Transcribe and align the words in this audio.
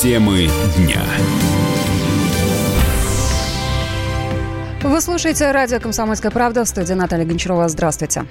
Темы 0.00 0.48
дня. 0.78 1.02
Вы 4.82 4.98
слушаете 5.02 5.50
радио 5.50 5.78
«Комсомольская 5.78 6.30
правда» 6.30 6.64
в 6.64 6.68
студии 6.68 6.94
Наталья 6.94 7.26
Гончарова. 7.26 7.68
Здравствуйте. 7.68 8.24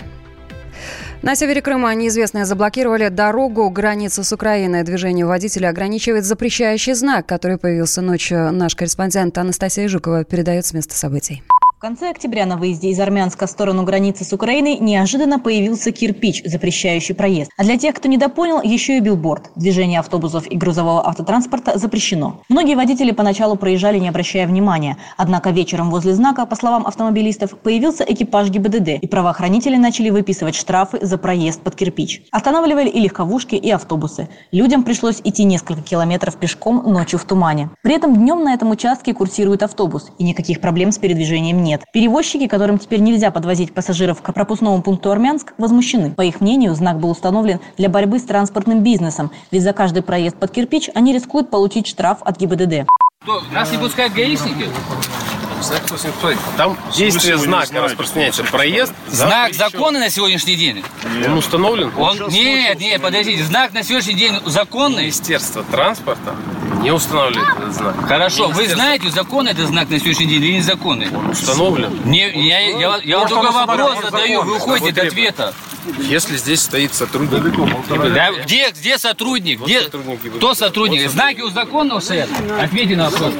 На 1.21 1.35
севере 1.35 1.61
Крыма 1.61 1.93
неизвестные 1.93 2.45
заблокировали 2.45 3.09
дорогу 3.09 3.69
границы 3.69 4.23
с 4.23 4.33
Украиной. 4.33 4.81
Движение 4.81 5.27
водителя 5.27 5.69
ограничивает 5.69 6.25
запрещающий 6.25 6.93
знак, 6.93 7.27
который 7.27 7.59
появился 7.59 8.01
ночью. 8.01 8.51
Наш 8.51 8.73
корреспондент 8.73 9.37
Анастасия 9.37 9.87
Жукова 9.87 10.23
передает 10.23 10.65
с 10.65 10.73
места 10.73 10.95
событий. 10.95 11.43
В 11.79 11.81
конце 11.81 12.09
октября 12.09 12.45
на 12.45 12.57
выезде 12.57 12.89
из 12.89 12.99
Армянска 12.99 13.47
в 13.47 13.49
сторону 13.49 13.83
границы 13.83 14.25
с 14.25 14.33
Украиной 14.33 14.79
неожиданно 14.79 15.39
появился 15.39 15.93
кирпич, 15.93 16.41
запрещающий 16.43 17.15
проезд. 17.15 17.51
А 17.55 17.63
для 17.63 17.77
тех, 17.77 17.95
кто 17.95 18.09
недопонял, 18.09 18.61
еще 18.61 18.97
и 18.97 18.99
билборд. 18.99 19.51
Движение 19.55 20.01
автобусов 20.01 20.45
и 20.51 20.57
грузового 20.57 21.07
автотранспорта 21.07 21.77
запрещено. 21.77 22.41
Многие 22.49 22.75
водители 22.75 23.11
поначалу 23.11 23.55
проезжали, 23.55 23.97
не 23.97 24.09
обращая 24.09 24.45
внимания. 24.45 24.97
Однако 25.15 25.51
вечером 25.51 25.89
возле 25.89 26.13
знака, 26.13 26.45
по 26.45 26.57
словам 26.57 26.85
автомобилистов, 26.85 27.57
появился 27.57 28.03
экипаж 28.03 28.49
ГИБДД, 28.49 29.01
и 29.01 29.07
правоохранители 29.07 29.77
начали 29.77 30.09
выписывать 30.09 30.55
штрафы 30.55 30.99
за 31.01 31.17
проезд 31.17 31.61
под 31.61 31.77
кирпич. 31.77 32.23
Останавливали 32.31 32.89
и 32.89 32.99
легковушки, 32.99 33.55
и 33.55 33.71
автобусы. 33.71 34.27
Людям 34.51 34.83
пришлось 34.83 35.21
идти 35.23 35.45
несколько 35.45 35.81
километров 35.81 36.35
пешком 36.35 36.83
ночью 36.91 37.19
в 37.19 37.23
тумане. 37.23 37.69
При 37.83 37.95
этом 37.95 38.17
днем 38.17 38.43
на 38.43 38.53
этом 38.53 38.69
участке 38.69 39.13
курсирует 39.13 39.63
автобус, 39.63 40.11
и 40.17 40.25
никаких 40.25 40.59
проблем 40.59 40.91
с 40.91 40.97
передвижением 40.97 41.63
нет 41.63 41.68
нет. 41.69 41.83
Перевозчики, 41.93 42.47
которым 42.47 42.79
теперь 42.79 42.99
нельзя 42.99 43.29
подвозить 43.29 43.73
пассажиров 43.73 44.21
к 44.21 44.33
пропускному 44.33 44.81
пункту 44.81 45.11
Армянск, 45.11 45.53
возмущены. 45.57 46.11
По 46.11 46.23
их 46.23 46.41
мнению, 46.41 46.73
знак 46.73 46.99
был 46.99 47.11
установлен 47.11 47.59
для 47.77 47.89
борьбы 47.89 48.17
с 48.17 48.23
транспортным 48.23 48.81
бизнесом, 48.81 49.31
ведь 49.51 49.63
за 49.63 49.73
каждый 49.73 50.01
проезд 50.01 50.35
под 50.35 50.51
кирпич 50.51 50.89
они 50.95 51.13
рискуют 51.13 51.49
получить 51.51 51.87
штраф 51.87 52.19
от 52.21 52.39
ГИБДД. 52.39 52.87
Нас 53.51 53.71
не 53.71 53.77
пускают 53.77 54.13
гаишники? 54.13 54.67
Там 56.57 56.77
действие 56.95 57.37
знака 57.37 57.81
распространяется. 57.81 58.43
Проезд. 58.45 58.93
Знак 59.07 59.53
законный 59.53 59.99
на 59.99 60.09
сегодняшний 60.09 60.55
день? 60.55 60.83
Он 61.27 61.37
установлен? 61.37 61.91
Он, 61.97 62.17
нет, 62.29 62.79
нет, 62.79 63.01
подождите. 63.01 63.43
Знак 63.43 63.73
на 63.73 63.83
сегодняшний 63.83 64.15
день 64.15 64.33
законный? 64.45 65.03
Министерство 65.03 65.63
транспорта 65.63 66.35
не 66.81 66.91
устанавливает 66.91 67.57
этот 67.57 67.73
знак. 67.73 67.95
Хорошо, 68.07 68.47
вы 68.49 68.67
знаете, 68.67 69.09
законный 69.09 69.51
этот 69.51 69.67
знак 69.67 69.89
на 69.89 69.99
сегодняшний 69.99 70.27
день 70.27 70.43
или 70.43 70.57
незаконный? 70.57 71.07
Он 71.15 71.29
установлен. 71.29 71.99
Не, 72.05 72.29
я, 72.29 72.59
я, 72.59 72.79
я, 72.79 72.99
я 73.03 73.19
вам 73.19 73.27
только 73.27 73.51
вопрос 73.51 73.97
задаю, 74.03 74.43
вы 74.43 74.57
уходите 74.57 75.01
от 75.01 75.07
ответа. 75.07 75.53
Если 75.97 76.37
здесь 76.37 76.61
стоит 76.61 76.93
сотрудник. 76.93 77.41
Да, 78.13 78.31
где, 78.43 78.69
где 78.71 78.97
сотрудник? 78.97 79.61
Где, 79.61 79.81
кто 79.81 80.53
сотрудник? 80.53 81.09
Знаки 81.09 81.41
у 81.41 81.49
законного 81.49 81.99
стоят? 81.99 82.29
Ответьте 82.59 82.95
на 82.95 83.09
вопрос. 83.09 83.33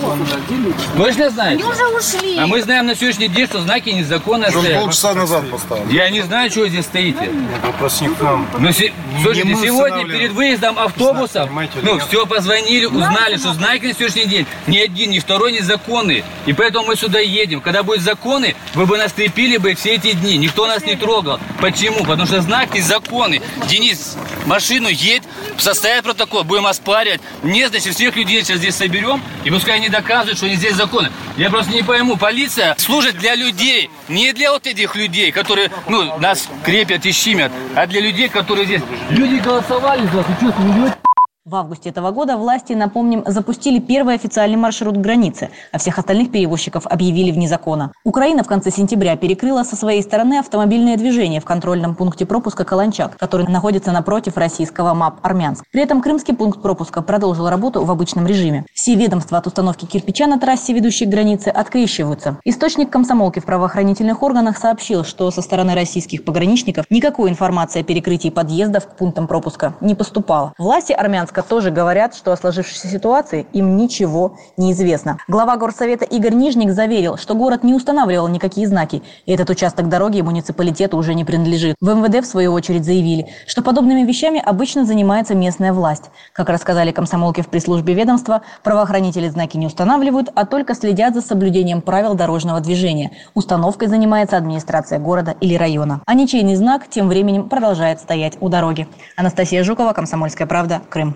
Точно 0.97 1.29
знаете? 1.29 1.63
Они 1.63 1.71
уже 1.73 1.87
ушли. 1.87 2.37
А 2.37 2.47
мы 2.47 2.61
знаем 2.61 2.87
на 2.87 2.95
сегодняшний 2.95 3.27
день, 3.27 3.45
что 3.47 3.61
знаки 3.61 3.89
незаконные 3.89 4.51
Он 4.51 4.61
стоят. 4.61 4.81
полчаса 4.81 5.13
назад 5.13 5.49
поставил. 5.49 5.87
Я 5.89 6.09
не 6.09 6.21
знаю, 6.21 6.49
что 6.51 6.61
вы 6.61 6.69
здесь 6.69 6.85
стоите. 6.85 7.29
Вопрос 7.63 8.01
не 8.01 8.09
к 8.09 8.21
нам. 8.21 8.47
Ну, 8.59 8.71
се- 8.71 8.93
слушайте, 9.21 9.55
сегодня 9.55 10.05
перед 10.05 10.31
выездом 10.31 10.77
автобуса, 10.79 11.49
ну, 11.81 11.99
все 11.99 12.25
позвонили, 12.25 12.85
узнали, 12.85 13.37
что 13.37 13.53
знаки 13.53 13.85
на 13.87 13.93
сегодняшний 13.93 14.25
день 14.25 14.45
ни 14.67 14.77
один, 14.77 15.11
ни 15.11 15.19
второй 15.19 15.51
незаконный. 15.51 16.23
И 16.45 16.53
поэтому 16.53 16.87
мы 16.87 16.95
сюда 16.95 17.19
едем. 17.19 17.61
Когда 17.61 17.83
будут 17.83 18.01
законы, 18.01 18.55
вы 18.73 18.85
бы 18.85 18.97
нас 18.97 19.13
крепили 19.13 19.57
бы 19.57 19.73
все 19.75 19.95
эти 19.95 20.13
дни. 20.13 20.37
Никто 20.37 20.67
нас 20.67 20.83
не 20.83 20.95
трогал. 20.95 21.39
Почему? 21.61 21.99
Потому 22.03 22.25
что 22.25 22.38
знаки 22.41 22.79
законы. 22.79 23.41
Денис, 23.67 24.17
машину 24.45 24.89
едь, 24.89 25.23
составит 25.57 26.03
протокол, 26.03 26.43
будем 26.43 26.67
оспаривать. 26.67 27.21
Нет, 27.43 27.71
значит, 27.71 27.95
всех 27.95 28.15
людей 28.15 28.43
сейчас 28.43 28.57
здесь 28.57 28.75
соберем, 28.75 29.21
и 29.43 29.49
пускай 29.49 29.75
они 29.75 29.89
доказывают, 29.89 30.37
что 30.37 30.47
они 30.47 30.55
здесь 30.55 30.75
законы. 30.75 31.11
Я 31.37 31.49
просто 31.49 31.71
не 31.73 31.83
пойму, 31.83 32.17
полиция 32.17 32.75
служит 32.77 33.17
для 33.17 33.35
людей, 33.35 33.89
не 34.07 34.33
для 34.33 34.51
вот 34.51 34.67
этих 34.67 34.95
людей, 34.95 35.31
которые, 35.31 35.71
ну, 35.87 36.17
нас 36.19 36.47
крепят 36.63 37.05
и 37.05 37.11
щимят, 37.11 37.51
а 37.75 37.87
для 37.87 38.01
людей, 38.01 38.29
которые 38.29 38.65
здесь. 38.65 38.81
Люди 39.09 39.35
голосовали 39.35 40.05
за 40.07 40.17
вас, 40.17 40.25
вы 40.41 40.87
что? 40.87 41.08
В 41.49 41.55
августе 41.55 41.89
этого 41.89 42.11
года 42.11 42.37
власти, 42.37 42.73
напомним, 42.73 43.23
запустили 43.25 43.79
первый 43.79 44.13
официальный 44.13 44.55
маршрут 44.55 44.97
к 44.97 44.99
границе, 44.99 45.49
а 45.71 45.79
всех 45.79 45.97
остальных 45.97 46.31
перевозчиков 46.31 46.85
объявили 46.85 47.31
вне 47.31 47.47
закона. 47.47 47.91
Украина 48.03 48.43
в 48.43 48.47
конце 48.47 48.69
сентября 48.69 49.15
перекрыла 49.15 49.63
со 49.63 49.75
своей 49.75 50.03
стороны 50.03 50.37
автомобильное 50.37 50.95
движение 50.95 51.41
в 51.41 51.45
контрольном 51.45 51.95
пункте 51.95 52.27
пропуска 52.27 52.65
Каланчак, 52.65 53.17
который 53.17 53.47
находится 53.47 53.91
напротив 53.91 54.37
российского 54.37 54.93
МАП 54.93 55.25
Армянск. 55.25 55.63
При 55.71 55.81
этом 55.81 56.03
крымский 56.03 56.35
пункт 56.35 56.61
пропуска 56.61 57.01
продолжил 57.01 57.49
работу 57.49 57.83
в 57.83 57.89
обычном 57.89 58.27
режиме. 58.27 58.67
Все 58.75 58.93
ведомства 58.93 59.39
от 59.39 59.47
установки 59.47 59.85
кирпича 59.85 60.27
на 60.27 60.39
трассе, 60.39 60.73
ведущей 60.73 61.07
к 61.07 61.09
границе, 61.09 61.47
открещиваются. 61.47 62.37
Источник 62.45 62.91
комсомолки 62.91 63.39
в 63.39 63.45
правоохранительных 63.45 64.21
органах 64.21 64.55
сообщил, 64.59 65.03
что 65.03 65.31
со 65.31 65.41
стороны 65.41 65.73
российских 65.73 66.25
пограничников 66.25 66.85
никакой 66.91 67.31
информации 67.31 67.79
о 67.79 67.83
перекрытии 67.83 68.29
подъездов 68.29 68.85
к 68.85 68.95
пунктам 68.97 69.25
пропуска 69.25 69.73
не 69.81 69.95
поступало. 69.95 70.53
Власти 70.59 70.93
Армянска 71.39 71.43
тоже 71.43 71.71
говорят, 71.71 72.15
что 72.15 72.31
о 72.31 72.37
сложившейся 72.37 72.87
ситуации 72.87 73.45
им 73.53 73.77
ничего 73.77 74.37
не 74.57 74.71
известно. 74.71 75.17
Глава 75.27 75.57
горсовета 75.57 76.05
Игорь 76.05 76.33
Нижник 76.33 76.71
заверил, 76.71 77.17
что 77.17 77.33
город 77.35 77.63
не 77.63 77.73
устанавливал 77.73 78.27
никакие 78.27 78.67
знаки, 78.67 79.01
и 79.25 79.31
этот 79.31 79.49
участок 79.49 79.87
дороги 79.89 80.21
муниципалитету 80.21 80.97
уже 80.97 81.13
не 81.13 81.25
принадлежит. 81.25 81.75
В 81.81 81.93
МВД, 81.93 82.23
в 82.23 82.29
свою 82.29 82.53
очередь, 82.53 82.85
заявили, 82.85 83.27
что 83.47 83.61
подобными 83.61 84.05
вещами 84.05 84.41
обычно 84.45 84.85
занимается 84.85 85.35
местная 85.35 85.73
власть. 85.73 86.11
Как 86.33 86.49
рассказали 86.49 86.91
комсомолки 86.91 87.41
в 87.41 87.47
пресс-службе 87.47 87.93
ведомства, 87.93 88.41
правоохранители 88.63 89.29
знаки 89.29 89.57
не 89.57 89.67
устанавливают, 89.67 90.29
а 90.35 90.45
только 90.45 90.75
следят 90.75 91.13
за 91.13 91.21
соблюдением 91.21 91.81
правил 91.81 92.15
дорожного 92.15 92.59
движения. 92.59 93.11
Установкой 93.33 93.87
занимается 93.87 94.37
администрация 94.37 94.99
города 94.99 95.35
или 95.41 95.55
района. 95.55 96.01
А 96.05 96.13
ничейный 96.13 96.55
знак 96.55 96.87
тем 96.89 97.07
временем 97.07 97.49
продолжает 97.49 97.99
стоять 97.99 98.37
у 98.39 98.49
дороги. 98.49 98.87
Анастасия 99.15 99.63
Жукова, 99.63 99.93
Комсомольская 99.93 100.47
правда, 100.47 100.81
Крым. 100.89 101.15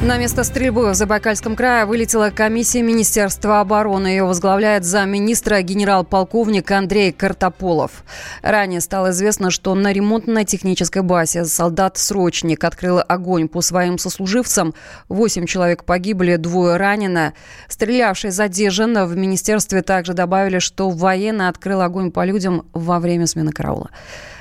На 0.00 0.16
место 0.16 0.44
стрельбы 0.44 0.90
в 0.90 0.94
Забайкальском 0.94 1.56
крае 1.56 1.84
вылетела 1.84 2.30
комиссия 2.30 2.82
Министерства 2.82 3.58
обороны. 3.58 4.06
Ее 4.06 4.24
возглавляет 4.24 4.84
замминистра 4.84 5.60
генерал-полковник 5.60 6.70
Андрей 6.70 7.10
Картополов. 7.10 8.04
Ранее 8.40 8.80
стало 8.80 9.10
известно, 9.10 9.50
что 9.50 9.74
на 9.74 9.92
ремонтно-технической 9.92 11.02
базе 11.02 11.44
солдат-срочник 11.44 12.62
открыл 12.62 13.00
огонь 13.06 13.48
по 13.48 13.60
своим 13.60 13.98
сослуживцам. 13.98 14.72
Восемь 15.08 15.46
человек 15.46 15.82
погибли, 15.82 16.36
двое 16.36 16.76
ранено. 16.76 17.34
Стрелявший 17.66 18.30
задержан. 18.30 19.04
В 19.04 19.16
министерстве 19.16 19.82
также 19.82 20.14
добавили, 20.14 20.60
что 20.60 20.90
военный 20.90 21.48
открыл 21.48 21.80
огонь 21.80 22.12
по 22.12 22.24
людям 22.24 22.66
во 22.72 23.00
время 23.00 23.26
смены 23.26 23.50
караула. 23.50 23.90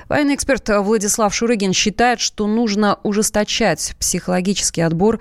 Военный 0.09 0.35
эксперт 0.35 0.69
Владислав 0.69 1.33
Шурыгин 1.33 1.73
считает, 1.73 2.21
что 2.21 2.47
нужно 2.47 2.97
ужесточать 3.03 3.93
психологический 3.99 4.81
отбор 4.81 5.19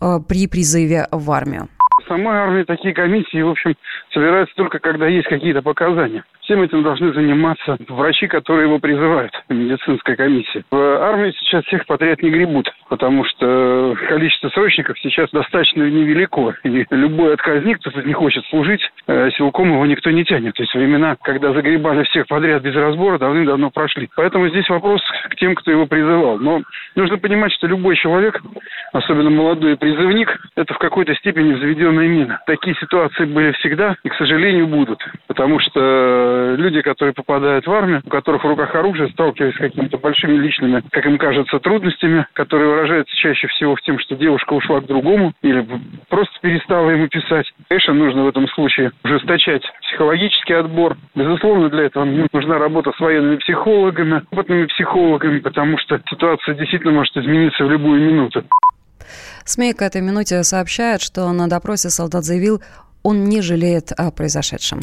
э, 0.00 0.18
при 0.28 0.48
призыве 0.48 1.06
в 1.12 1.30
армию. 1.30 1.68
В 2.04 2.08
самой 2.08 2.36
армии 2.36 2.64
такие 2.64 2.92
комиссии, 2.94 3.40
в 3.40 3.48
общем, 3.48 3.76
собираются 4.12 4.54
только 4.56 4.80
когда 4.80 5.06
есть 5.06 5.28
какие-то 5.28 5.62
показания. 5.62 6.24
Всем 6.44 6.60
этим 6.60 6.82
должны 6.82 7.10
заниматься 7.14 7.78
врачи, 7.88 8.26
которые 8.26 8.66
его 8.66 8.78
призывают, 8.78 9.32
медицинская 9.48 10.14
комиссия. 10.14 10.62
В 10.70 10.76
армии 10.76 11.32
сейчас 11.40 11.64
всех 11.64 11.86
подряд 11.86 12.22
не 12.22 12.28
гребут, 12.28 12.70
потому 12.90 13.24
что 13.24 13.96
количество 14.08 14.50
срочников 14.50 14.98
сейчас 14.98 15.30
достаточно 15.30 15.84
невелико. 15.84 16.54
И 16.64 16.86
любой 16.90 17.32
отказник, 17.32 17.80
кто 17.80 17.98
не 18.02 18.12
хочет 18.12 18.44
служить, 18.46 18.82
э, 19.06 19.30
силком 19.38 19.72
его 19.72 19.86
никто 19.86 20.10
не 20.10 20.22
тянет. 20.24 20.52
То 20.54 20.62
есть 20.62 20.74
времена, 20.74 21.16
когда 21.22 21.54
загребали 21.54 22.02
всех 22.04 22.26
подряд 22.26 22.62
без 22.62 22.74
разбора, 22.74 23.18
давным-давно 23.18 23.70
прошли. 23.70 24.10
Поэтому 24.14 24.48
здесь 24.50 24.68
вопрос 24.68 25.00
к 25.30 25.36
тем, 25.36 25.54
кто 25.54 25.70
его 25.70 25.86
призывал. 25.86 26.38
Но 26.38 26.60
нужно 26.94 27.16
понимать, 27.16 27.52
что 27.52 27.66
любой 27.66 27.96
человек, 27.96 28.42
особенно 28.92 29.30
молодой 29.30 29.78
призывник, 29.78 30.38
это 30.56 30.74
в 30.74 30.78
какой-то 30.78 31.14
степени 31.14 31.54
заведенная 31.54 32.06
мина. 32.06 32.40
Такие 32.46 32.76
ситуации 32.76 33.24
были 33.24 33.52
всегда 33.52 33.96
и, 34.04 34.10
к 34.10 34.14
сожалению, 34.16 34.66
будут. 34.66 35.02
Потому 35.34 35.58
что 35.58 36.54
люди, 36.56 36.80
которые 36.80 37.12
попадают 37.12 37.66
в 37.66 37.72
армию, 37.72 38.02
у 38.04 38.08
которых 38.08 38.44
в 38.44 38.46
руках 38.46 38.72
оружие, 38.76 39.08
сталкиваются 39.10 39.58
с 39.58 39.66
какими-то 39.66 39.98
большими 39.98 40.36
личными, 40.36 40.80
как 40.92 41.04
им 41.06 41.18
кажется, 41.18 41.58
трудностями, 41.58 42.24
которые 42.34 42.70
выражаются 42.70 43.12
чаще 43.16 43.48
всего 43.48 43.74
в 43.74 43.80
том, 43.82 43.98
что 43.98 44.14
девушка 44.14 44.52
ушла 44.52 44.80
к 44.80 44.86
другому 44.86 45.32
или 45.42 45.66
просто 46.08 46.32
перестала 46.40 46.88
ему 46.90 47.08
писать. 47.08 47.52
Конечно, 47.68 47.94
нужно 47.94 48.22
в 48.22 48.28
этом 48.28 48.46
случае 48.48 48.92
ужесточать 49.02 49.64
психологический 49.88 50.54
отбор. 50.54 50.96
Безусловно, 51.16 51.68
для 51.68 51.86
этого 51.86 52.04
нужна 52.04 52.58
работа 52.58 52.92
с 52.96 53.00
военными 53.00 53.36
психологами, 53.36 54.22
опытными 54.30 54.66
психологами, 54.66 55.40
потому 55.40 55.78
что 55.78 56.00
ситуация 56.10 56.54
действительно 56.54 56.92
может 56.92 57.16
измениться 57.16 57.64
в 57.64 57.70
любую 57.70 58.00
минуту. 58.00 58.44
СМИ 59.44 59.74
к 59.74 59.82
этой 59.82 60.00
минуте 60.00 60.44
сообщают, 60.44 61.02
что 61.02 61.30
на 61.32 61.48
допросе 61.48 61.90
солдат 61.90 62.24
заявил, 62.24 62.62
он 63.04 63.24
не 63.24 63.40
жалеет 63.40 63.92
о 63.92 64.10
произошедшем. 64.10 64.80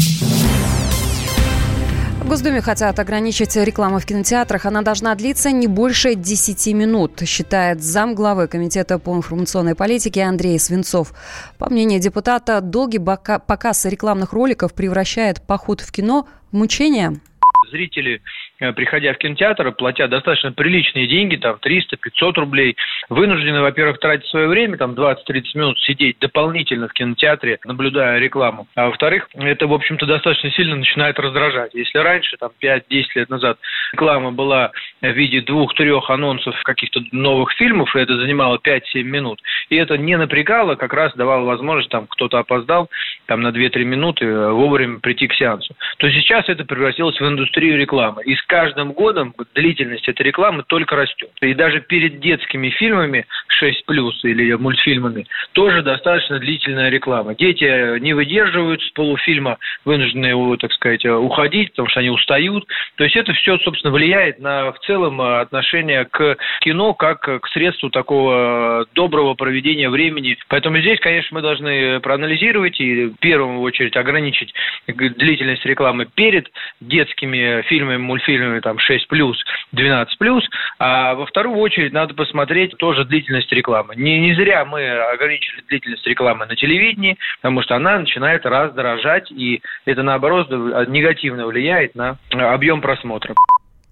Госдуме 2.31 2.61
хотят 2.61 2.97
ограничить 2.97 3.57
рекламу 3.57 3.99
в 3.99 4.05
кинотеатрах. 4.05 4.65
Она 4.65 4.83
должна 4.83 5.13
длиться 5.15 5.51
не 5.51 5.67
больше 5.67 6.15
10 6.15 6.67
минут, 6.67 7.21
считает 7.25 7.83
замглавы 7.83 8.47
Комитета 8.47 8.99
по 8.99 9.13
информационной 9.13 9.75
политике 9.75 10.21
Андрей 10.23 10.57
Свинцов. 10.57 11.13
По 11.57 11.69
мнению 11.69 11.99
депутата, 11.99 12.61
долгий 12.61 12.99
показ 12.99 13.83
рекламных 13.83 14.31
роликов 14.31 14.73
превращает 14.73 15.41
поход 15.41 15.81
в 15.81 15.91
кино 15.91 16.25
в 16.53 16.55
мучение 16.55 17.19
зрители, 17.71 18.21
э, 18.59 18.73
приходя 18.73 19.13
в 19.13 19.17
кинотеатр, 19.17 19.71
платя 19.71 20.07
достаточно 20.07 20.51
приличные 20.51 21.07
деньги, 21.07 21.37
там 21.37 21.57
300-500 21.61 22.33
рублей, 22.35 22.77
вынуждены, 23.09 23.61
во-первых, 23.61 23.99
тратить 23.99 24.27
свое 24.27 24.47
время, 24.47 24.77
там 24.77 24.93
20-30 24.93 25.15
минут 25.55 25.79
сидеть 25.79 26.17
дополнительно 26.19 26.87
в 26.87 26.93
кинотеатре, 26.93 27.59
наблюдая 27.65 28.19
рекламу. 28.19 28.67
А 28.75 28.87
во-вторых, 28.87 29.27
это, 29.33 29.67
в 29.67 29.73
общем-то, 29.73 30.05
достаточно 30.05 30.51
сильно 30.51 30.75
начинает 30.75 31.17
раздражать. 31.19 31.73
Если 31.73 31.97
раньше, 31.97 32.37
там 32.37 32.51
5-10 32.61 33.05
лет 33.15 33.29
назад, 33.29 33.57
реклама 33.93 34.31
была 34.31 34.71
в 35.01 35.11
виде 35.11 35.41
двух-трех 35.41 36.09
анонсов 36.09 36.55
каких-то 36.63 37.01
новых 37.11 37.53
фильмов, 37.53 37.95
и 37.95 37.99
это 37.99 38.17
занимало 38.17 38.59
5-7 38.63 39.03
минут, 39.03 39.41
и 39.69 39.75
это 39.75 39.97
не 39.97 40.17
напрягало, 40.17 40.75
как 40.75 40.93
раз 40.93 41.13
давало 41.15 41.45
возможность, 41.45 41.89
там 41.89 42.07
кто-то 42.07 42.39
опоздал, 42.39 42.89
там 43.25 43.41
на 43.41 43.49
2-3 43.49 43.83
минуты 43.83 44.25
э, 44.25 44.51
вовремя 44.51 44.99
прийти 44.99 45.27
к 45.27 45.33
сеансу, 45.33 45.75
то 45.97 46.09
сейчас 46.09 46.49
это 46.49 46.65
превратилось 46.65 47.19
в 47.19 47.27
индустрию 47.27 47.60
индустрию 47.61 47.77
рекламы. 47.77 48.23
И 48.23 48.35
с 48.35 48.41
каждым 48.43 48.93
годом 48.93 49.33
длительность 49.53 50.07
этой 50.07 50.23
рекламы 50.23 50.63
только 50.67 50.95
растет. 50.95 51.29
И 51.41 51.53
даже 51.53 51.79
перед 51.81 52.19
детскими 52.19 52.69
фильмами 52.69 53.25
6 53.47 53.85
плюс 53.85 54.19
или 54.23 54.53
мультфильмами 54.53 55.27
тоже 55.53 55.83
достаточно 55.83 56.39
длительная 56.39 56.89
реклама. 56.89 57.35
Дети 57.35 57.99
не 57.99 58.13
выдерживают 58.13 58.81
с 58.81 58.89
полуфильма, 58.91 59.57
вынуждены, 59.85 60.57
так 60.57 60.71
сказать, 60.73 61.05
уходить, 61.05 61.71
потому 61.71 61.89
что 61.89 61.99
они 61.99 62.09
устают. 62.09 62.65
То 62.95 63.03
есть 63.03 63.15
это 63.15 63.33
все, 63.33 63.57
собственно, 63.59 63.93
влияет 63.93 64.39
на 64.39 64.71
в 64.71 64.79
целом 64.79 65.21
отношение 65.21 66.05
к 66.05 66.37
кино 66.61 66.93
как 66.93 67.21
к 67.21 67.47
средству 67.53 67.89
такого 67.89 68.85
доброго 68.95 69.35
проведения 69.35 69.89
времени. 69.89 70.37
Поэтому 70.47 70.79
здесь, 70.79 70.99
конечно, 70.99 71.35
мы 71.35 71.41
должны 71.41 71.99
проанализировать 71.99 72.79
и 72.79 73.05
в 73.05 73.17
первую 73.19 73.59
очередь 73.59 73.95
ограничить 73.95 74.53
длительность 74.87 75.65
рекламы 75.65 76.05
перед 76.05 76.51
детскими 76.79 77.50
фильмами, 77.63 77.97
мультфильмами 77.97 78.59
там 78.59 78.79
6 78.79 79.07
плюс, 79.07 79.37
12 79.71 80.17
плюс, 80.17 80.43
а 80.79 81.15
во 81.15 81.25
вторую 81.25 81.57
очередь 81.57 81.93
надо 81.93 82.13
посмотреть 82.13 82.77
тоже 82.77 83.05
длительность 83.05 83.51
рекламы. 83.51 83.95
Не, 83.95 84.19
не 84.19 84.33
зря 84.35 84.65
мы 84.65 84.87
ограничили 84.89 85.61
длительность 85.69 86.05
рекламы 86.07 86.45
на 86.45 86.55
телевидении, 86.55 87.17
потому 87.41 87.61
что 87.61 87.75
она 87.75 87.99
начинает 87.99 88.45
раздражать, 88.45 89.31
и 89.31 89.61
это 89.85 90.03
наоборот 90.03 90.49
негативно 90.87 91.45
влияет 91.45 91.95
на 91.95 92.17
объем 92.31 92.81
просмотра. 92.81 93.35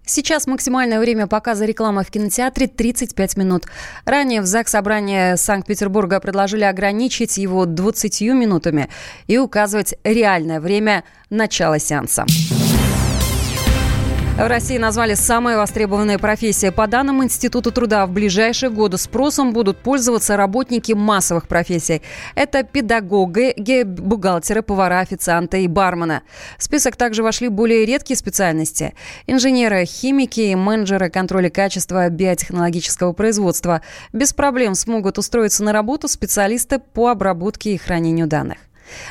Сейчас 0.06 0.47
максимальное 0.47 1.00
время 1.00 1.27
показа 1.27 1.65
рекламы 1.65 2.03
в 2.03 2.09
кинотеатре 2.09 2.65
35 2.65 3.38
минут. 3.38 3.65
Ранее 4.06 4.41
в 4.41 4.45
ЗАГС 4.45 4.71
собрания 4.71 5.35
Санкт-Петербурга 5.35 6.19
предложили 6.19 6.63
ограничить 6.63 7.38
его 7.38 7.67
20 7.67 8.21
минутами 8.33 8.89
и 9.27 9.38
указывать 9.38 9.94
реальное 10.03 10.61
время 10.61 11.03
начала 11.29 11.77
сеанса. 11.77 12.25
В 14.39 14.47
России 14.47 14.77
назвали 14.77 15.15
самые 15.15 15.57
востребованные 15.57 16.18
профессии. 16.18 16.69
По 16.69 16.88
данным 16.88 17.21
Института 17.21 17.71
труда, 17.71 18.06
в 18.06 18.12
ближайшие 18.12 18.69
годы 18.69 18.97
спросом 18.97 19.51
будут 19.51 19.80
пользоваться 19.80 20.38
работники 20.38 20.94
массовых 20.94 21.45
профессий. 21.50 22.01
Это 22.36 22.63
педагоги, 22.63 23.83
бухгалтеры, 23.83 24.62
повара, 24.62 25.01
официанты 25.01 25.65
и 25.65 25.68
бармены. 25.68 26.21
В 26.57 26.63
список 26.63 26.95
также 26.95 27.21
вошли 27.21 27.50
более 27.50 27.86
редкие 27.86 28.15
специальности. 28.15 28.94
Инженеры, 29.27 29.83
химики 29.83 30.56
менеджеры 30.56 31.09
контроля 31.09 31.50
качества 31.50 32.07
биотехнологического 32.07 33.12
производства. 33.12 33.81
Без 34.13 34.31
проблем 34.31 34.74
смогут 34.74 35.18
устроиться 35.18 35.65
на 35.65 35.74
работу 35.74 36.07
специалисты 36.07 36.80
по 36.80 37.09
обработке 37.09 37.74
и 37.74 37.77
хранению 37.77 38.27
данных. 38.27 38.59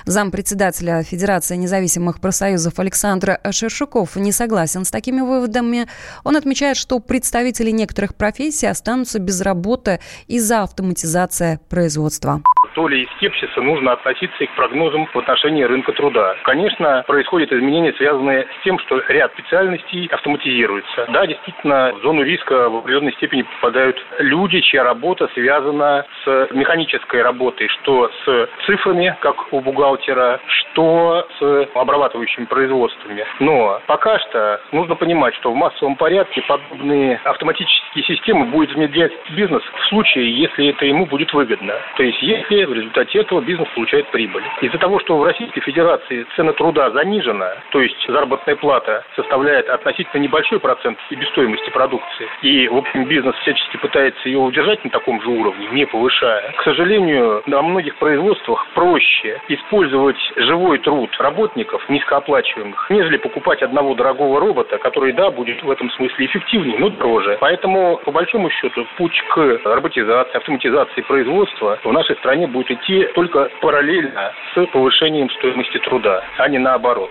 Зампредседателя 0.06 1.02
Федерации 1.02 1.56
независимых 1.56 2.20
профсоюзов 2.20 2.78
Александр 2.78 3.38
Шершуков 3.50 4.16
не 4.16 4.32
согласен 4.32 4.84
с 4.84 4.90
такими 4.90 5.20
выводами. 5.20 5.86
Он 6.24 6.36
отмечает, 6.36 6.76
что 6.76 6.98
представители 6.98 7.70
некоторых 7.70 8.14
профессий 8.14 8.66
останутся 8.66 9.18
без 9.18 9.40
работы 9.40 10.00
из-за 10.26 10.62
автоматизации 10.62 11.60
производства 11.68 12.42
долей 12.74 13.08
скепсиса 13.16 13.60
нужно 13.60 13.92
относиться 13.92 14.44
и 14.44 14.46
к 14.46 14.52
прогнозам 14.52 15.06
в 15.06 15.16
отношении 15.16 15.62
рынка 15.62 15.92
труда. 15.92 16.36
Конечно, 16.42 17.04
происходят 17.06 17.52
изменения, 17.52 17.92
связанные 17.94 18.46
с 18.60 18.64
тем, 18.64 18.78
что 18.80 19.00
ряд 19.08 19.32
специальностей 19.32 20.06
автоматизируется. 20.06 21.06
Да, 21.08 21.26
действительно, 21.26 21.92
в 21.94 22.02
зону 22.02 22.22
риска 22.22 22.68
в 22.68 22.76
определенной 22.76 23.12
степени 23.12 23.42
попадают 23.42 24.02
люди, 24.18 24.60
чья 24.60 24.84
работа 24.84 25.28
связана 25.34 26.04
с 26.24 26.48
механической 26.52 27.22
работой, 27.22 27.68
что 27.68 28.10
с 28.24 28.48
цифрами, 28.66 29.16
как 29.20 29.52
у 29.52 29.60
бухгалтера, 29.60 30.40
что 30.46 31.26
с 31.38 31.68
обрабатывающими 31.74 32.44
производствами. 32.46 33.24
Но 33.40 33.80
пока 33.86 34.18
что 34.20 34.60
нужно 34.72 34.94
понимать, 34.94 35.34
что 35.36 35.52
в 35.52 35.56
массовом 35.56 35.96
порядке 35.96 36.42
подобные 36.42 37.20
автоматические 37.24 38.04
системы 38.04 38.46
будет 38.46 38.74
внедрять 38.74 39.12
бизнес 39.30 39.62
в 39.62 39.88
случае, 39.88 40.38
если 40.38 40.68
это 40.68 40.86
ему 40.86 41.06
будет 41.06 41.32
выгодно. 41.32 41.74
То 41.96 42.02
есть 42.02 42.22
если 42.22 42.57
в 42.66 42.72
результате 42.72 43.20
этого 43.20 43.40
бизнес 43.40 43.68
получает 43.74 44.08
прибыль. 44.10 44.42
Из-за 44.60 44.78
того, 44.78 44.98
что 45.00 45.16
в 45.16 45.24
Российской 45.24 45.60
Федерации 45.60 46.26
цена 46.36 46.52
труда 46.52 46.90
занижена, 46.90 47.54
то 47.70 47.80
есть 47.80 48.04
заработная 48.08 48.56
плата 48.56 49.04
составляет 49.16 49.68
относительно 49.68 50.20
небольшой 50.20 50.60
процент 50.60 50.98
себестоимости 51.08 51.70
продукции, 51.70 52.26
и, 52.42 52.68
в 52.68 52.76
общем, 52.76 53.04
бизнес 53.04 53.34
всячески 53.36 53.76
пытается 53.76 54.28
ее 54.28 54.38
удержать 54.38 54.84
на 54.84 54.90
таком 54.90 55.22
же 55.22 55.28
уровне, 55.28 55.68
не 55.72 55.86
повышая, 55.86 56.52
к 56.56 56.62
сожалению, 56.62 57.42
на 57.46 57.62
многих 57.62 57.96
производствах 57.96 58.66
проще 58.74 59.40
использовать 59.48 60.18
живой 60.36 60.78
труд 60.78 61.10
работников 61.18 61.88
низкооплачиваемых, 61.88 62.90
нежели 62.90 63.16
покупать 63.16 63.62
одного 63.62 63.94
дорогого 63.94 64.40
робота, 64.40 64.78
который, 64.78 65.12
да, 65.12 65.30
будет 65.30 65.62
в 65.62 65.70
этом 65.70 65.90
смысле 65.92 66.26
эффективнее, 66.26 66.78
но 66.78 66.88
дороже. 66.88 67.38
Поэтому, 67.40 68.00
по 68.04 68.10
большому 68.10 68.50
счету, 68.50 68.86
путь 68.96 69.22
к 69.28 69.60
роботизации, 69.64 70.36
автоматизации 70.36 71.02
производства 71.02 71.78
в 71.82 71.92
нашей 71.92 72.16
стране 72.16 72.46
будет 72.48 72.70
идти 72.70 73.04
только 73.14 73.48
параллельно 73.60 74.32
с 74.54 74.66
повышением 74.72 75.30
стоимости 75.38 75.78
труда, 75.78 76.22
а 76.38 76.48
не 76.48 76.58
наоборот. 76.58 77.10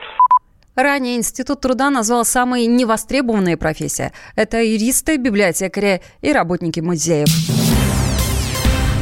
Ранее 0.75 1.17
Институт 1.17 1.61
труда 1.61 1.89
назвал 1.89 2.23
самые 2.23 2.67
невостребованные 2.67 3.57
профессии. 3.57 4.11
Это 4.35 4.61
юристы, 4.61 5.17
библиотекари 5.17 6.01
и 6.21 6.31
работники 6.31 6.79
музеев. 6.81 7.56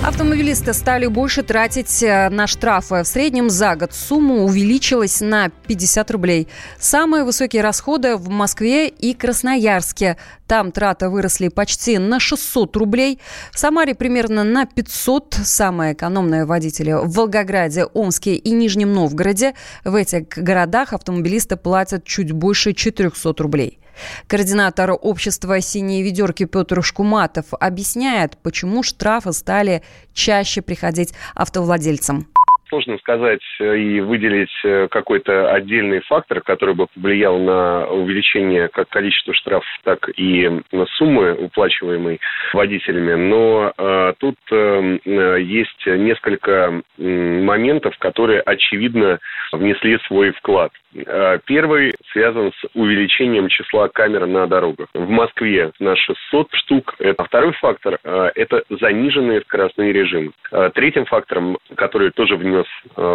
Автомобилисты 0.04 0.74
стали 0.74 1.08
больше 1.08 1.44
тратить 1.44 2.04
э, 2.04 2.30
на 2.30 2.48
штрафы. 2.48 3.04
В 3.04 3.08
среднем 3.08 3.50
за 3.50 3.76
год 3.76 3.94
сумма 3.94 4.44
увеличилась 4.44 5.22
на 5.22 5.50
50 5.50 6.12
рублей. 6.12 6.48
Самые 6.80 7.24
высокие 7.24 7.62
расходы 7.64 8.16
в 8.16 8.30
Москве 8.30 8.88
и 8.88 9.14
Красноярске. 9.14 10.18
Там 10.48 10.72
траты 10.72 11.10
выросли 11.10 11.48
почти 11.48 11.98
на 11.98 12.20
600 12.20 12.76
рублей. 12.78 13.20
В 13.52 13.58
Самаре 13.58 13.96
примерно 13.96 14.44
на 14.44 14.66
500. 14.66 15.40
Самые 15.44 15.94
экономные 15.94 16.46
водители 16.46 16.92
в 16.92 17.10
Волгограде, 17.10 17.86
Омске 17.86 18.36
и 18.36 18.52
Нижнем 18.52 18.94
Новгороде. 18.94 19.54
В 19.84 19.96
этих 19.96 20.28
городах 20.28 20.94
автомобилисты 20.94 21.58
платят 21.58 22.04
чуть 22.06 22.32
больше 22.32 22.74
400 22.74 23.34
рублей. 23.42 23.80
Координатор 24.28 24.92
общества 24.92 25.62
«Синие 25.62 26.04
ведерки» 26.04 26.46
Петр 26.46 26.84
Шкуматов 26.84 27.48
объясняет, 27.60 28.38
почему 28.38 28.84
штрафы 28.84 29.34
стали 29.34 29.84
чаще 30.14 30.62
приходить 30.62 31.14
автовладельцам 31.34 32.28
сложно 32.76 32.98
сказать 32.98 33.42
э, 33.60 33.78
и 33.78 34.02
выделить 34.02 34.52
э, 34.66 34.90
какой-то 34.90 35.54
отдельный 35.54 36.02
фактор, 36.02 36.42
который 36.42 36.76
бы 36.76 36.88
повлиял 36.88 37.40
на 37.40 37.88
увеличение 37.88 38.68
как 38.68 38.90
количества 38.90 39.34
штрафов, 39.34 39.68
так 39.84 40.10
и 40.18 40.50
на 40.74 40.86
суммы, 40.98 41.34
уплачиваемой 41.36 42.20
водителями. 42.54 43.14
Но 43.14 43.72
э, 43.78 44.14
тут 44.20 44.36
э, 44.52 44.98
есть 45.42 45.86
несколько 45.86 46.82
моментов, 46.98 47.98
которые, 47.98 48.42
очевидно, 48.42 49.20
внесли 49.54 49.98
свой 50.08 50.32
вклад. 50.32 50.72
Э, 50.96 51.40
первый 51.46 51.94
связан 52.12 52.52
с 52.54 52.68
увеличением 52.74 53.50
числа 53.50 53.90
камер 53.90 54.26
на 54.28 54.48
дорогах. 54.48 54.88
В 54.94 55.10
Москве 55.10 55.72
на 55.80 55.96
600 55.96 56.48
штук. 56.54 56.96
Это 57.00 57.24
второй 57.24 57.52
фактор 57.54 58.00
э,– 58.04 58.32
это 58.36 58.64
заниженные 58.70 59.42
скоростные 59.42 59.92
режимы. 59.92 60.32
Э, 60.52 60.70
третьим 60.74 61.06
фактором, 61.06 61.58
который 61.76 62.12
тоже 62.12 62.38
внес 62.38 62.65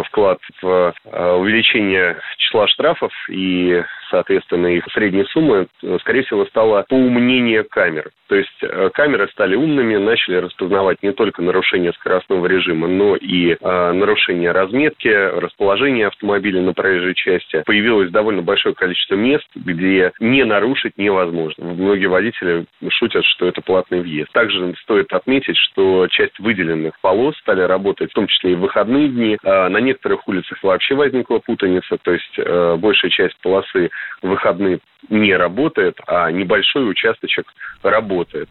вклад 0.05 0.39
в 0.61 0.93
увеличение 1.05 2.17
числа 2.37 2.67
штрафов 2.67 3.11
и 3.29 3.83
соответственно, 4.11 4.67
их 4.67 4.85
средней 4.93 5.25
суммы, 5.25 5.67
скорее 6.01 6.23
всего, 6.23 6.45
стало 6.45 6.85
поумнение 6.87 7.63
камер. 7.63 8.11
То 8.27 8.35
есть 8.35 8.49
э, 8.61 8.89
камеры 8.93 9.27
стали 9.33 9.55
умными, 9.55 9.97
начали 9.97 10.35
распознавать 10.37 11.03
не 11.03 11.11
только 11.11 11.41
нарушение 11.41 11.91
скоростного 11.93 12.45
режима, 12.45 12.87
но 12.87 13.17
и 13.17 13.57
э, 13.59 13.91
нарушение 13.91 14.51
разметки, 14.51 15.09
расположения 15.09 16.07
автомобиля 16.07 16.61
на 16.61 16.73
проезжей 16.73 17.13
части. 17.13 17.63
Появилось 17.65 18.09
довольно 18.09 18.41
большое 18.41 18.73
количество 18.73 19.15
мест, 19.15 19.47
где 19.53 20.13
не 20.21 20.45
нарушить 20.45 20.97
невозможно. 20.97 21.73
Многие 21.73 22.05
водители 22.05 22.65
шутят, 22.89 23.25
что 23.25 23.47
это 23.47 23.61
платный 23.61 23.99
въезд. 23.99 24.31
Также 24.31 24.75
стоит 24.83 25.11
отметить, 25.11 25.57
что 25.57 26.07
часть 26.07 26.39
выделенных 26.39 26.93
полос 27.01 27.35
стали 27.39 27.61
работать, 27.61 28.11
в 28.11 28.15
том 28.15 28.27
числе 28.27 28.53
и 28.53 28.55
в 28.55 28.61
выходные 28.61 29.09
дни. 29.09 29.37
А 29.43 29.67
на 29.67 29.79
некоторых 29.79 30.25
улицах 30.29 30.63
вообще 30.63 30.95
возникла 30.95 31.39
путаница, 31.39 31.97
то 32.01 32.13
есть 32.13 32.33
э, 32.37 32.77
большая 32.77 33.11
часть 33.11 33.35
полосы 33.41 33.89
выходные 34.21 34.79
не 35.09 35.35
работает, 35.35 35.99
а 36.07 36.31
небольшой 36.31 36.89
участочек 36.89 37.47
работает. 37.83 38.49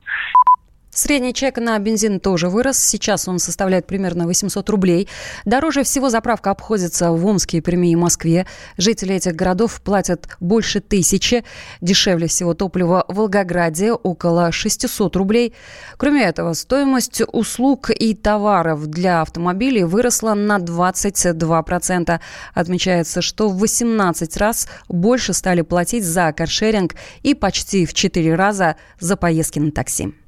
Средний 0.92 1.32
чек 1.32 1.58
на 1.58 1.78
бензин 1.78 2.18
тоже 2.18 2.48
вырос. 2.48 2.76
Сейчас 2.76 3.28
он 3.28 3.38
составляет 3.38 3.86
примерно 3.86 4.26
800 4.26 4.68
рублей. 4.70 5.08
Дороже 5.44 5.84
всего 5.84 6.10
заправка 6.10 6.50
обходится 6.50 7.12
в 7.12 7.24
Омске, 7.24 7.60
Перми 7.60 7.92
и 7.92 7.96
Москве. 7.96 8.44
Жители 8.76 9.14
этих 9.14 9.36
городов 9.36 9.80
платят 9.82 10.28
больше 10.40 10.80
тысячи. 10.80 11.44
Дешевле 11.80 12.26
всего 12.26 12.54
топливо 12.54 13.04
в 13.06 13.14
Волгограде 13.14 13.92
около 13.92 14.50
600 14.50 15.14
рублей. 15.14 15.54
Кроме 15.96 16.24
этого, 16.24 16.54
стоимость 16.54 17.22
услуг 17.32 17.90
и 17.90 18.14
товаров 18.14 18.88
для 18.88 19.22
автомобилей 19.22 19.84
выросла 19.84 20.34
на 20.34 20.58
22%. 20.58 22.20
Отмечается, 22.52 23.22
что 23.22 23.48
в 23.48 23.58
18 23.58 24.36
раз 24.38 24.66
больше 24.88 25.34
стали 25.34 25.62
платить 25.62 26.04
за 26.04 26.32
каршеринг 26.32 26.96
и 27.22 27.34
почти 27.34 27.86
в 27.86 27.94
4 27.94 28.34
раза 28.34 28.74
за 28.98 29.16
поездки 29.16 29.60
на 29.60 29.70
такси. 29.70 30.19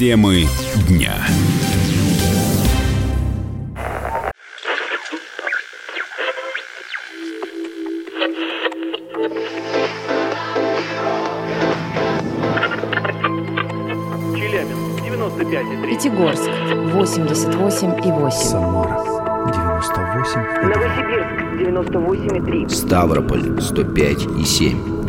Темы 0.00 0.46
дня. 0.88 1.12
Челябинск 14.34 15.02
95,3. 15.04 15.86
Пятигорск 15.86 16.48
88,8. 16.48 18.30
Самара 18.30 19.04
98. 19.52 20.40
Новосибирск 20.62 21.28
98,3. 21.60 22.68
Ставрополь 22.70 23.42
105,7. 23.58 24.99